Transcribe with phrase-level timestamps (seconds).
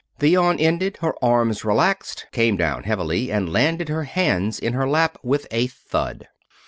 [0.17, 4.89] The yawn ended, her arms relaxed, came down heavily, and landed her hands in her
[4.89, 6.27] lap with a thud.